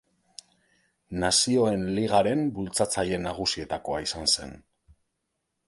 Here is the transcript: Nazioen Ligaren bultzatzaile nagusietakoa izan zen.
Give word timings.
Nazioen 1.23 1.83
Ligaren 1.99 2.43
bultzatzaile 2.57 3.21
nagusietakoa 3.29 4.03
izan 4.09 4.35
zen. 4.37 4.59